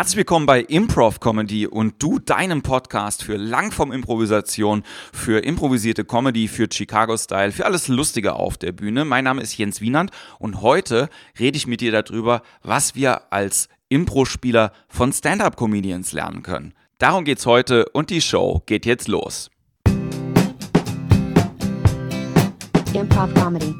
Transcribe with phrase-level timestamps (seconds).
[0.00, 6.68] Herzlich willkommen bei Improv Comedy und du deinem Podcast für Langform-Improvisation, für improvisierte Comedy, für
[6.72, 9.04] Chicago-Style, für alles Lustige auf der Bühne.
[9.04, 13.68] Mein Name ist Jens Wienand und heute rede ich mit dir darüber, was wir als
[13.90, 16.72] Impro-Spieler von Stand-Up-Comedians lernen können.
[16.96, 19.50] Darum geht's heute und die Show geht jetzt los.
[22.94, 23.74] Improv Comedy.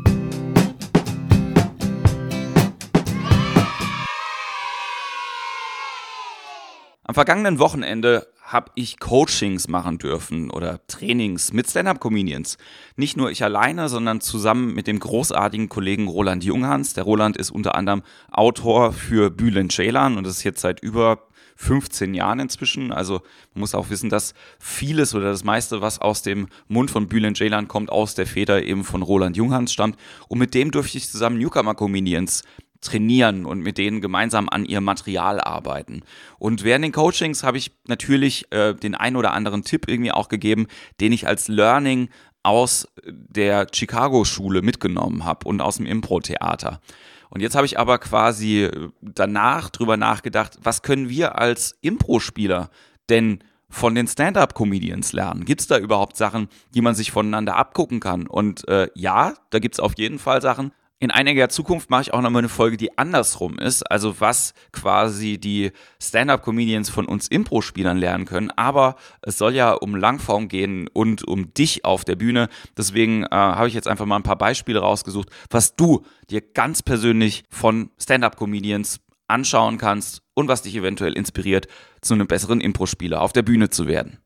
[7.11, 12.57] Am vergangenen Wochenende habe ich Coachings machen dürfen oder Trainings mit Stand-up-Comedians.
[12.95, 16.95] Nicht nur ich alleine, sondern zusammen mit dem großartigen Kollegen Roland Junghans.
[16.95, 21.27] Der Roland ist unter anderem Autor für Bülent Ceylan und das ist jetzt seit über
[21.57, 22.93] 15 Jahren inzwischen.
[22.93, 23.23] Also
[23.55, 27.39] man muss auch wissen, dass vieles oder das meiste, was aus dem Mund von Bülent
[27.39, 29.99] Ceylan kommt, aus der Feder eben von Roland Junghans stammt.
[30.29, 32.45] Und mit dem durfte ich zusammen Newcomer Comedians
[32.81, 36.03] trainieren und mit denen gemeinsam an ihrem Material arbeiten.
[36.39, 40.29] Und während den Coachings habe ich natürlich äh, den einen oder anderen Tipp irgendwie auch
[40.29, 40.67] gegeben,
[41.01, 42.09] den ich als Learning
[42.43, 46.81] aus der Chicago-Schule mitgenommen habe und aus dem Impro-Theater.
[47.29, 48.69] Und jetzt habe ich aber quasi
[49.01, 52.71] danach drüber nachgedacht, was können wir als Impro-Spieler
[53.09, 55.45] denn von den Stand-up-Comedians lernen?
[55.45, 58.27] Gibt es da überhaupt Sachen, die man sich voneinander abgucken kann?
[58.27, 62.13] Und äh, ja, da gibt es auf jeden Fall Sachen, in einiger Zukunft mache ich
[62.13, 63.91] auch nochmal eine Folge, die andersrum ist.
[63.91, 68.51] Also was quasi die Stand-up-Comedians von uns Impro-Spielern lernen können.
[68.51, 72.51] Aber es soll ja um Langform gehen und um dich auf der Bühne.
[72.77, 76.83] Deswegen äh, habe ich jetzt einfach mal ein paar Beispiele rausgesucht, was du dir ganz
[76.83, 81.67] persönlich von Stand-up-Comedians anschauen kannst und was dich eventuell inspiriert,
[82.03, 84.19] zu einem besseren Impro-Spieler auf der Bühne zu werden.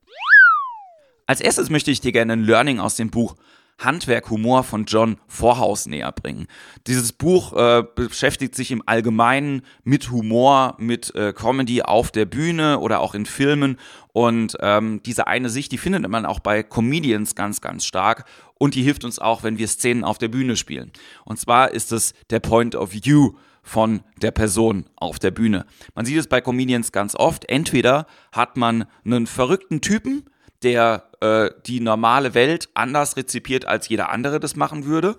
[1.26, 3.36] Als erstes möchte ich dir gerne ein Learning aus dem Buch
[3.78, 6.46] Handwerk Humor von John Vorhaus näher bringen.
[6.86, 12.78] Dieses Buch äh, beschäftigt sich im Allgemeinen mit Humor, mit äh, Comedy auf der Bühne
[12.78, 13.78] oder auch in Filmen.
[14.12, 18.24] Und ähm, diese eine Sicht, die findet man auch bei Comedians ganz, ganz stark.
[18.54, 20.92] Und die hilft uns auch, wenn wir Szenen auf der Bühne spielen.
[21.24, 23.32] Und zwar ist es der Point of View
[23.64, 25.66] von der Person auf der Bühne.
[25.94, 27.48] Man sieht es bei Comedians ganz oft.
[27.48, 30.24] Entweder hat man einen verrückten Typen,
[30.64, 35.16] der äh, die normale Welt anders rezipiert, als jeder andere das machen würde.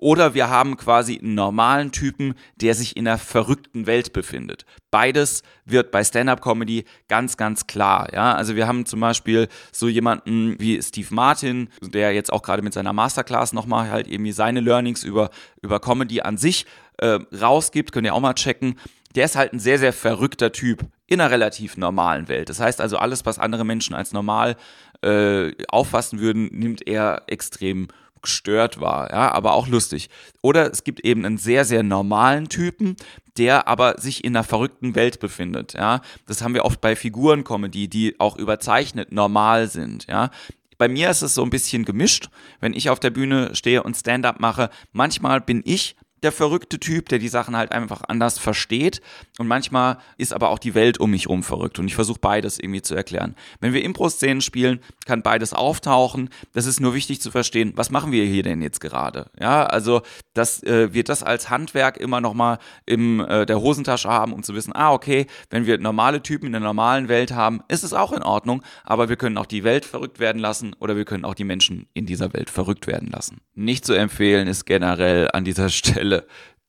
[0.00, 4.64] Oder wir haben quasi einen normalen Typen, der sich in einer verrückten Welt befindet.
[4.92, 8.08] Beides wird bei Stand-up-Comedy ganz, ganz klar.
[8.12, 12.62] Ja, also wir haben zum Beispiel so jemanden wie Steve Martin, der jetzt auch gerade
[12.62, 15.30] mit seiner Masterclass nochmal halt irgendwie seine Learnings über,
[15.62, 16.64] über Comedy an sich
[16.98, 17.90] äh, rausgibt.
[17.90, 18.78] Könnt ihr auch mal checken.
[19.16, 22.50] Der ist halt ein sehr, sehr verrückter Typ in einer relativ normalen Welt.
[22.50, 24.56] Das heißt also, alles, was andere Menschen als normal
[25.02, 27.88] äh, auffassen würden, nimmt er extrem
[28.20, 30.10] gestört wahr, ja, aber auch lustig.
[30.42, 32.96] Oder es gibt eben einen sehr, sehr normalen Typen,
[33.36, 36.00] der aber sich in einer verrückten Welt befindet, ja.
[36.26, 40.30] Das haben wir oft bei Figurencomedy, die auch überzeichnet normal sind, ja.
[40.78, 42.28] Bei mir ist es so ein bisschen gemischt,
[42.60, 44.70] wenn ich auf der Bühne stehe und Stand-up mache.
[44.92, 49.00] Manchmal bin ich der verrückte Typ, der die Sachen halt einfach anders versteht.
[49.38, 51.78] Und manchmal ist aber auch die Welt um mich herum verrückt.
[51.78, 53.34] Und ich versuche beides irgendwie zu erklären.
[53.60, 56.30] Wenn wir Impro-Szenen spielen, kann beides auftauchen.
[56.52, 59.30] Das ist nur wichtig zu verstehen, was machen wir hier denn jetzt gerade?
[59.38, 60.02] Ja, also,
[60.34, 64.54] dass äh, wir das als Handwerk immer nochmal in äh, der Hosentasche haben, um zu
[64.54, 68.12] wissen, ah, okay, wenn wir normale Typen in der normalen Welt haben, ist es auch
[68.12, 68.62] in Ordnung.
[68.84, 71.86] Aber wir können auch die Welt verrückt werden lassen oder wir können auch die Menschen
[71.94, 73.40] in dieser Welt verrückt werden lassen.
[73.54, 76.26] Nicht zu empfehlen ist generell an dieser Stelle Stelle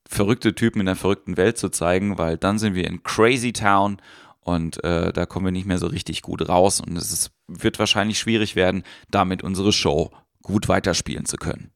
[0.08, 4.02] verrückte Typen in der verrückten Welt zu zeigen, weil dann sind wir in Crazy Town
[4.42, 7.78] und äh, da kommen wir nicht mehr so richtig gut raus und es ist, wird
[7.78, 10.12] wahrscheinlich schwierig werden, damit unsere Show
[10.42, 11.72] gut weiterspielen zu können.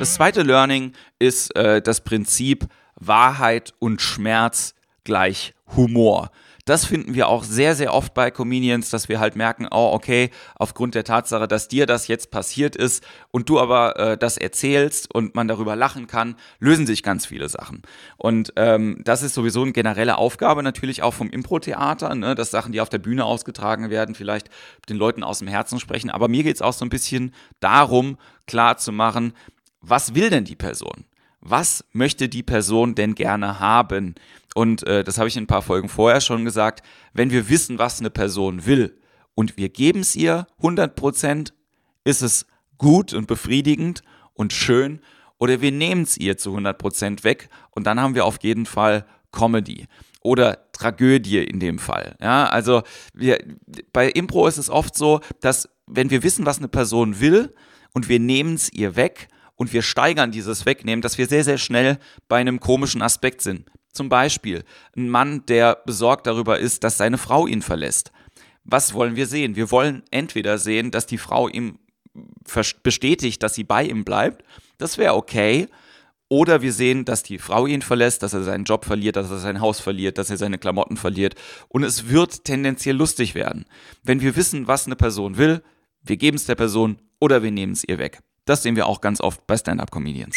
[0.00, 2.66] Das zweite Learning ist äh, das Prinzip
[2.96, 6.30] Wahrheit und Schmerz gleich Humor.
[6.64, 10.30] Das finden wir auch sehr, sehr oft bei Comedians, dass wir halt merken, oh, okay,
[10.54, 13.02] aufgrund der Tatsache, dass dir das jetzt passiert ist
[13.32, 17.48] und du aber äh, das erzählst und man darüber lachen kann, lösen sich ganz viele
[17.48, 17.82] Sachen.
[18.16, 22.72] Und ähm, das ist sowieso eine generelle Aufgabe natürlich auch vom Impro-Theater, ne, dass Sachen,
[22.72, 24.48] die auf der Bühne ausgetragen werden, vielleicht
[24.88, 26.10] den Leuten aus dem Herzen sprechen.
[26.10, 29.32] Aber mir geht es auch so ein bisschen darum, klar zu machen,
[29.80, 31.06] was will denn die Person?
[31.40, 34.14] Was möchte die Person denn gerne haben?
[34.54, 37.78] Und äh, das habe ich in ein paar Folgen vorher schon gesagt, wenn wir wissen,
[37.78, 38.98] was eine Person will
[39.34, 41.54] und wir geben es ihr 100 Prozent,
[42.04, 42.46] ist es
[42.78, 44.02] gut und befriedigend
[44.34, 45.00] und schön
[45.38, 48.66] oder wir nehmen es ihr zu 100 Prozent weg und dann haben wir auf jeden
[48.66, 49.86] Fall Comedy
[50.20, 52.16] oder Tragödie in dem Fall.
[52.20, 52.82] Ja, also
[53.14, 53.38] wir,
[53.92, 57.54] bei Impro ist es oft so, dass wenn wir wissen, was eine Person will
[57.94, 61.58] und wir nehmen es ihr weg und wir steigern dieses Wegnehmen, dass wir sehr, sehr
[61.58, 61.98] schnell
[62.28, 64.64] bei einem komischen Aspekt sind Zum Beispiel
[64.96, 68.10] ein Mann, der besorgt darüber ist, dass seine Frau ihn verlässt.
[68.64, 69.56] Was wollen wir sehen?
[69.56, 71.78] Wir wollen entweder sehen, dass die Frau ihm
[72.82, 74.44] bestätigt, dass sie bei ihm bleibt.
[74.78, 75.68] Das wäre okay.
[76.28, 79.38] Oder wir sehen, dass die Frau ihn verlässt, dass er seinen Job verliert, dass er
[79.38, 81.34] sein Haus verliert, dass er seine Klamotten verliert.
[81.68, 83.66] Und es wird tendenziell lustig werden.
[84.02, 85.62] Wenn wir wissen, was eine Person will,
[86.00, 88.20] wir geben es der Person oder wir nehmen es ihr weg.
[88.46, 90.36] Das sehen wir auch ganz oft bei Stand-up-Comedians.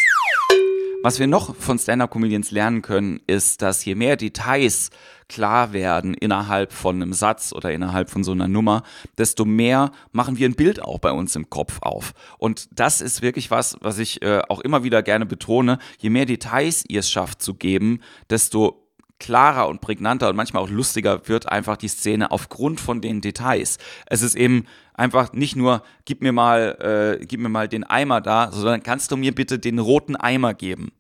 [1.06, 4.90] Was wir noch von Stand-up-Comedians lernen können, ist, dass je mehr Details
[5.30, 8.81] klar werden innerhalb von einem Satz oder innerhalb von so einer Nummer,
[9.16, 12.16] desto mehr machen wir ein Bild auch bei uns im Kopf auf.
[12.40, 15.78] Und das ist wirklich was, was ich äh, auch immer wieder gerne betone.
[16.00, 18.00] Je mehr Details ihr es schafft zu geben,
[18.31, 18.84] desto
[19.19, 23.77] klarer und prägnanter und manchmal auch lustiger wird einfach die Szene aufgrund von den Details.
[24.07, 28.21] Es ist eben einfach nicht nur, gib mir mal, äh, gib mir mal den Eimer
[28.21, 30.91] da, sondern kannst du mir bitte den roten Eimer geben.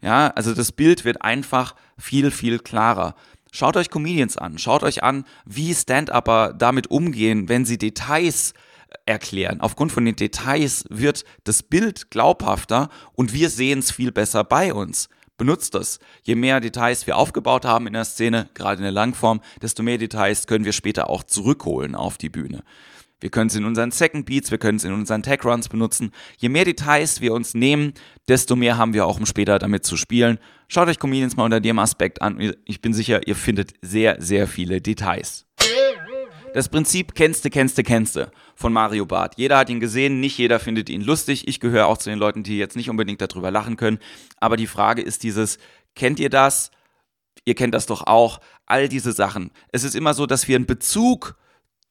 [0.00, 3.14] Ja, also das Bild wird einfach viel, viel klarer.
[3.52, 8.54] Schaut euch Comedians an, schaut euch an, wie Stand-Upper damit umgehen, wenn sie Details
[9.06, 9.60] erklären.
[9.60, 14.72] Aufgrund von den Details wird das Bild glaubhafter und wir sehen es viel besser bei
[14.72, 15.08] uns.
[15.40, 16.00] Benutzt das.
[16.22, 19.96] Je mehr Details wir aufgebaut haben in der Szene, gerade in der Langform, desto mehr
[19.96, 22.62] Details können wir später auch zurückholen auf die Bühne.
[23.20, 26.12] Wir können es in unseren Second Beats, wir können es in unseren Tech Runs benutzen.
[26.36, 27.94] Je mehr Details wir uns nehmen,
[28.28, 30.38] desto mehr haben wir auch, um später damit zu spielen.
[30.68, 32.52] Schaut euch Comedians mal unter dem Aspekt an.
[32.66, 35.46] Ich bin sicher, ihr findet sehr, sehr viele Details.
[36.52, 39.34] Das Prinzip kennste, kennste, kennste von Mario Barth.
[39.36, 41.46] Jeder hat ihn gesehen, nicht jeder findet ihn lustig.
[41.46, 44.00] Ich gehöre auch zu den Leuten, die jetzt nicht unbedingt darüber lachen können.
[44.38, 45.58] Aber die Frage ist dieses,
[45.94, 46.72] kennt ihr das?
[47.44, 48.40] Ihr kennt das doch auch.
[48.66, 49.52] All diese Sachen.
[49.70, 51.36] Es ist immer so, dass wir einen Bezug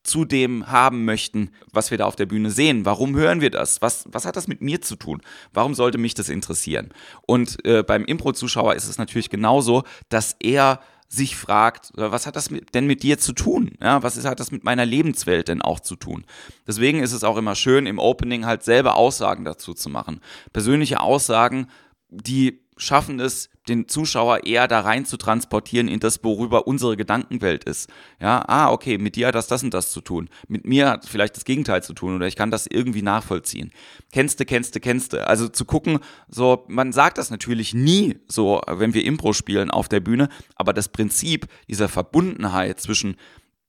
[0.02, 2.84] zu dem haben möchten, was wir da auf der Bühne sehen.
[2.84, 3.80] Warum hören wir das?
[3.80, 5.22] Was, was hat das mit mir zu tun?
[5.52, 6.90] Warum sollte mich das interessieren?
[7.26, 10.80] Und äh, beim Impro-Zuschauer ist es natürlich genauso, dass er
[11.10, 13.72] sich fragt, äh, was hat das denn mit dir zu tun?
[13.82, 16.24] Ja, was ist, hat das mit meiner Lebenswelt denn auch zu tun?
[16.66, 20.20] Deswegen ist es auch immer schön, im Opening halt selber Aussagen dazu zu machen.
[20.52, 21.66] Persönliche Aussagen,
[22.08, 27.64] die schaffen es, den Zuschauer eher da rein zu transportieren in das, worüber unsere Gedankenwelt
[27.64, 27.90] ist.
[28.20, 30.28] Ja, ah, okay, mit dir hat das das und das zu tun.
[30.48, 33.70] Mit mir hat vielleicht das Gegenteil zu tun oder ich kann das irgendwie nachvollziehen.
[34.12, 35.26] Kennste, kennste, kennste.
[35.28, 39.88] Also zu gucken, so, man sagt das natürlich nie so, wenn wir Impro spielen auf
[39.88, 43.16] der Bühne, aber das Prinzip dieser Verbundenheit zwischen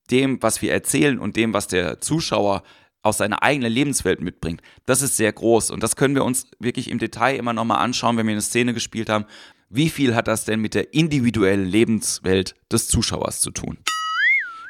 [0.09, 2.63] dem, was wir erzählen und dem, was der Zuschauer
[3.03, 5.71] aus seiner eigenen Lebenswelt mitbringt, das ist sehr groß.
[5.71, 8.73] Und das können wir uns wirklich im Detail immer nochmal anschauen, wenn wir eine Szene
[8.73, 9.25] gespielt haben.
[9.69, 13.77] Wie viel hat das denn mit der individuellen Lebenswelt des Zuschauers zu tun?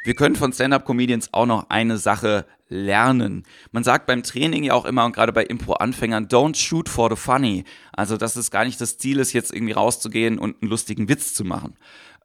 [0.04, 3.44] Wir können von Stand-up-Comedians auch noch eine Sache lernen.
[3.72, 7.16] Man sagt beim Training ja auch immer und gerade bei Impro-Anfängern, don't shoot for the
[7.16, 7.66] funny.
[7.92, 11.34] Also, dass es gar nicht das Ziel ist, jetzt irgendwie rauszugehen und einen lustigen Witz
[11.34, 11.76] zu machen,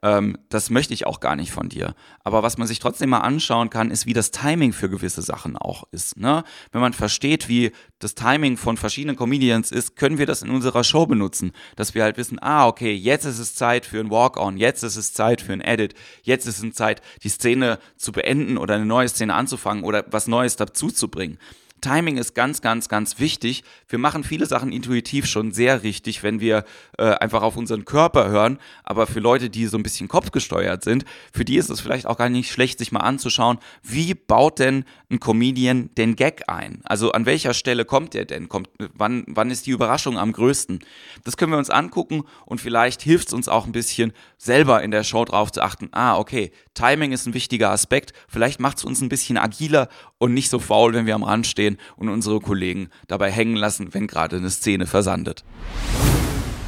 [0.03, 1.95] ähm, das möchte ich auch gar nicht von dir.
[2.23, 5.57] Aber was man sich trotzdem mal anschauen kann, ist, wie das Timing für gewisse Sachen
[5.57, 6.19] auch ist.
[6.19, 6.45] Ne?
[6.73, 10.85] Wenn man versteht, wie das Timing von verschiedenen Comedians ist, können wir das in unserer
[10.85, 11.53] Show benutzen.
[11.77, 14.97] Dass wir halt wissen, ah, okay, jetzt ist es Zeit für ein Walk-on, jetzt ist
[14.97, 18.87] es Zeit für ein Edit, jetzt ist es Zeit, die Szene zu beenden oder eine
[18.87, 21.39] neue Szene anzufangen oder was Neues dazu zu bringen.
[21.87, 23.62] Timing ist ganz, ganz, ganz wichtig.
[23.87, 26.65] Wir machen viele Sachen intuitiv schon sehr richtig, wenn wir
[26.99, 28.59] äh, einfach auf unseren Körper hören.
[28.83, 32.19] Aber für Leute, die so ein bisschen kopfgesteuert sind, für die ist es vielleicht auch
[32.19, 36.81] gar nicht schlecht, sich mal anzuschauen, wie baut denn ein Comedian den Gag ein?
[36.83, 38.49] Also an welcher Stelle kommt der denn?
[38.49, 40.81] Kommt, wann, wann ist die Überraschung am größten?
[41.23, 44.90] Das können wir uns angucken und vielleicht hilft es uns auch ein bisschen, selber in
[44.90, 45.88] der Show drauf zu achten.
[45.93, 48.12] Ah, okay, Timing ist ein wichtiger Aspekt.
[48.28, 51.47] Vielleicht macht es uns ein bisschen agiler und nicht so faul, wenn wir am Rand
[51.47, 55.42] stehen und unsere Kollegen dabei hängen lassen, wenn gerade eine Szene versandet.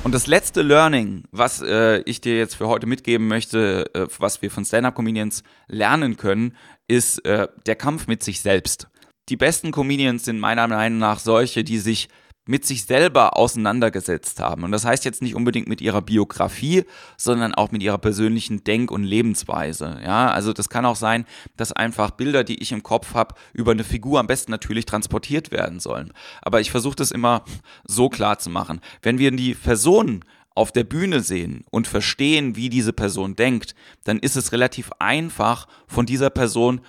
[0.04, 4.40] Und das letzte Learning, was äh, ich dir jetzt für heute mitgeben möchte, äh, was
[4.40, 8.88] wir von Stand-up-Comedians lernen können, ist äh, der Kampf mit sich selbst.
[9.28, 12.08] Die besten Comedians sind meiner Meinung nach solche, die sich
[12.48, 14.64] mit sich selber auseinandergesetzt haben.
[14.64, 16.84] Und das heißt jetzt nicht unbedingt mit ihrer Biografie,
[17.18, 20.00] sondern auch mit ihrer persönlichen Denk- und Lebensweise.
[20.02, 21.26] Ja, also das kann auch sein,
[21.58, 25.50] dass einfach Bilder, die ich im Kopf habe, über eine Figur am besten natürlich transportiert
[25.50, 26.14] werden sollen.
[26.40, 27.44] Aber ich versuche das immer
[27.84, 28.80] so klar zu machen.
[29.02, 30.24] Wenn wir die Person
[30.54, 33.74] auf der Bühne sehen und verstehen, wie diese Person denkt,
[34.04, 36.80] dann ist es relativ einfach, von dieser Person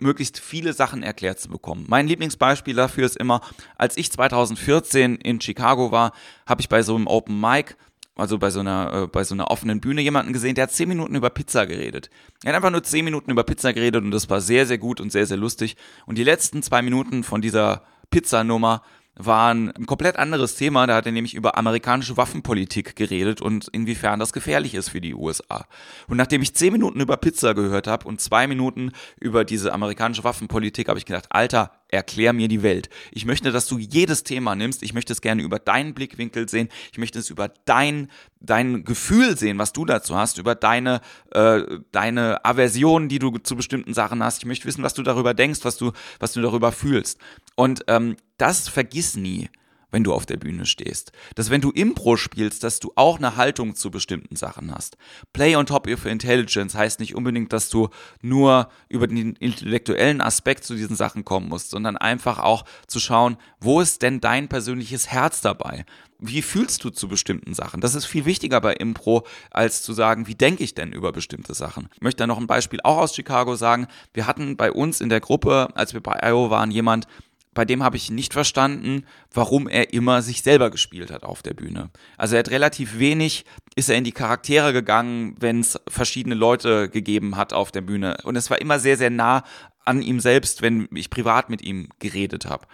[0.00, 1.84] möglichst viele Sachen erklärt zu bekommen.
[1.88, 3.40] Mein Lieblingsbeispiel dafür ist immer,
[3.76, 6.12] als ich 2014 in Chicago war,
[6.46, 7.76] habe ich bei so einem Open Mic
[8.16, 10.88] also bei so einer äh, bei so einer offenen Bühne jemanden gesehen, der hat zehn
[10.88, 12.10] Minuten über Pizza geredet.
[12.44, 15.00] Er hat einfach nur zehn Minuten über Pizza geredet und das war sehr sehr gut
[15.00, 15.76] und sehr sehr lustig.
[16.06, 18.82] Und die letzten zwei Minuten von dieser Pizzanummer
[19.16, 20.86] war ein komplett anderes Thema.
[20.86, 25.14] Da hat er nämlich über amerikanische Waffenpolitik geredet und inwiefern das gefährlich ist für die
[25.14, 25.66] USA.
[26.08, 30.24] Und nachdem ich zehn Minuten über Pizza gehört habe und zwei Minuten über diese amerikanische
[30.24, 32.88] Waffenpolitik, habe ich gedacht, Alter, erklär mir die Welt.
[33.12, 34.82] Ich möchte, dass du jedes Thema nimmst.
[34.82, 36.68] Ich möchte es gerne über deinen Blickwinkel sehen.
[36.92, 38.08] Ich möchte es über dein,
[38.40, 41.00] dein Gefühl sehen, was du dazu hast, über deine,
[41.32, 44.38] äh, deine Aversion, die du zu bestimmten Sachen hast.
[44.38, 47.18] Ich möchte wissen, was du darüber denkst, was du, was du darüber fühlst.
[47.56, 49.48] Und ähm, das vergiss nie
[49.94, 51.12] wenn du auf der Bühne stehst.
[51.36, 54.96] Dass wenn du Impro spielst, dass du auch eine Haltung zu bestimmten Sachen hast.
[55.32, 60.64] Play on top of intelligence heißt nicht unbedingt, dass du nur über den intellektuellen Aspekt
[60.64, 65.12] zu diesen Sachen kommen musst, sondern einfach auch zu schauen, wo ist denn dein persönliches
[65.12, 65.86] Herz dabei?
[66.18, 67.80] Wie fühlst du zu bestimmten Sachen?
[67.80, 71.54] Das ist viel wichtiger bei Impro, als zu sagen, wie denke ich denn über bestimmte
[71.54, 71.88] Sachen.
[71.94, 73.86] Ich möchte da noch ein Beispiel auch aus Chicago sagen.
[74.12, 77.06] Wir hatten bei uns in der Gruppe, als wir bei IO waren, jemand,
[77.54, 81.54] bei dem habe ich nicht verstanden, warum er immer sich selber gespielt hat auf der
[81.54, 81.90] Bühne.
[82.18, 83.44] Also er hat relativ wenig,
[83.76, 88.16] ist er in die Charaktere gegangen, wenn es verschiedene Leute gegeben hat auf der Bühne.
[88.24, 89.44] Und es war immer sehr, sehr nah
[89.84, 92.66] an ihm selbst, wenn ich privat mit ihm geredet habe.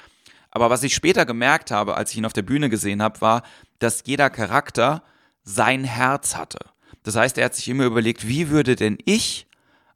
[0.51, 3.43] Aber was ich später gemerkt habe, als ich ihn auf der Bühne gesehen habe, war,
[3.79, 5.03] dass jeder Charakter
[5.45, 6.59] sein Herz hatte.
[7.03, 9.47] Das heißt, er hat sich immer überlegt, wie würde denn ich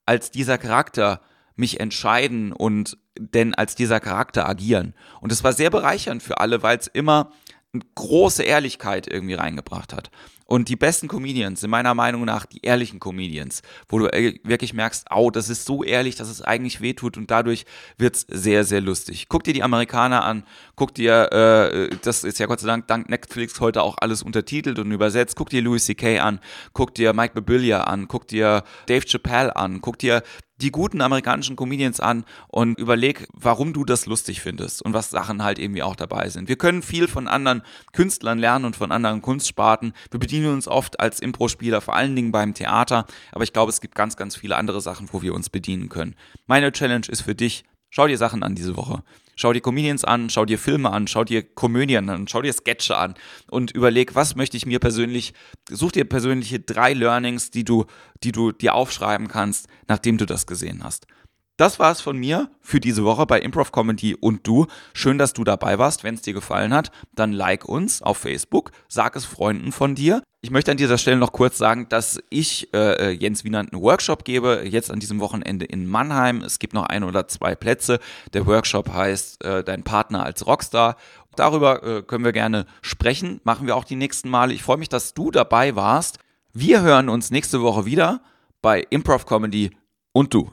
[0.06, 1.20] als dieser Charakter
[1.56, 4.94] mich entscheiden und denn als dieser Charakter agieren.
[5.20, 7.30] Und es war sehr bereichernd für alle, weil es immer
[7.72, 10.10] eine große Ehrlichkeit irgendwie reingebracht hat.
[10.46, 14.74] Und die besten Comedians sind meiner Meinung nach die ehrlichen Comedians, wo du äh, wirklich
[14.74, 17.64] merkst, au, das ist so ehrlich, dass es eigentlich wehtut und dadurch
[17.96, 19.26] wird's sehr, sehr lustig.
[19.28, 20.44] Guck dir die Amerikaner an,
[20.76, 24.78] guck dir, äh, das ist ja Gott sei Dank dank Netflix heute auch alles untertitelt
[24.78, 26.18] und übersetzt, guck dir Louis C.K.
[26.18, 26.40] an,
[26.72, 30.22] guck dir Mike Birbiglia an, guck dir Dave Chappelle an, guck dir
[30.60, 35.42] die guten amerikanischen Comedians an und überleg, warum du das lustig findest und was Sachen
[35.42, 36.48] halt irgendwie auch dabei sind.
[36.48, 39.92] Wir können viel von anderen Künstlern lernen und von anderen Kunstsparten.
[40.10, 43.80] Wir bedienen uns oft als Impro-Spieler, vor allen Dingen beim Theater, aber ich glaube, es
[43.80, 46.16] gibt ganz, ganz viele andere Sachen, wo wir uns bedienen können.
[46.46, 49.04] Meine Challenge ist für dich, schau dir Sachen an diese Woche.
[49.36, 52.96] Schau dir Comedians an, schau dir Filme an, schau dir Komödien an, schau dir Sketche
[52.96, 53.14] an
[53.48, 55.34] und überleg, was möchte ich mir persönlich,
[55.70, 57.84] such dir persönliche drei Learnings, die du,
[58.24, 61.06] die du dir aufschreiben kannst, nachdem du das gesehen hast.
[61.56, 64.66] Das war's von mir für diese Woche bei Improv Comedy und du.
[64.92, 66.02] Schön, dass du dabei warst.
[66.02, 70.24] Wenn es dir gefallen hat, dann like uns auf Facebook, sag es Freunden von dir.
[70.40, 73.80] Ich möchte an dieser Stelle noch kurz sagen, dass ich äh, äh Jens Wiener einen
[73.80, 76.40] Workshop gebe, jetzt an diesem Wochenende in Mannheim.
[76.40, 78.00] Es gibt noch ein oder zwei Plätze.
[78.32, 80.96] Der Workshop heißt äh, Dein Partner als Rockstar.
[81.36, 84.52] Darüber äh, können wir gerne sprechen, machen wir auch die nächsten Male.
[84.52, 86.18] Ich freue mich, dass du dabei warst.
[86.52, 88.22] Wir hören uns nächste Woche wieder
[88.60, 89.70] bei Improv Comedy
[90.12, 90.50] und du.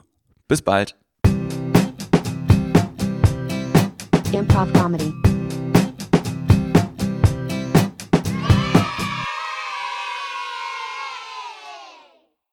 [0.52, 0.98] Bis bald.
[4.34, 5.31] Improv Comedy.